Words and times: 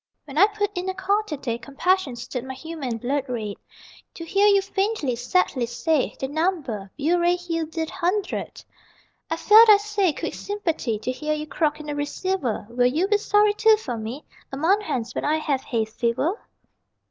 When 0.25 0.35
I 0.39 0.47
put 0.47 0.75
in 0.75 0.89
a 0.89 0.95
call 0.95 1.21
to 1.27 1.37
day 1.37 1.59
Compassion 1.59 2.15
stirred 2.15 2.43
my 2.45 2.55
humane 2.55 2.97
blood 2.97 3.25
red 3.29 3.57
To 4.15 4.25
hear 4.25 4.47
you 4.47 4.59
faintly, 4.59 5.15
sadly, 5.15 5.67
say 5.67 6.15
The 6.19 6.27
number: 6.27 6.89
Burray 6.97 7.35
Hill 7.37 7.67
dide 7.67 7.91
hudred! 7.91 8.65
I 9.29 9.35
felt 9.37 9.69
(I 9.69 9.77
say) 9.77 10.11
quick 10.11 10.33
sympathy 10.33 10.97
To 10.97 11.11
hear 11.11 11.35
you 11.35 11.45
croak 11.45 11.79
in 11.79 11.85
the 11.85 11.93
receiver 11.93 12.65
Will 12.71 12.87
you 12.87 13.07
be 13.09 13.19
sorry 13.19 13.53
too 13.53 13.77
for 13.77 13.95
me 13.95 14.25
A 14.51 14.57
month 14.57 14.81
hence, 14.81 15.13
when 15.13 15.23
I 15.23 15.37
have 15.37 15.61
hay 15.61 15.85
fever? 15.85 16.33